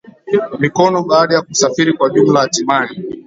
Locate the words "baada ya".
1.03-1.41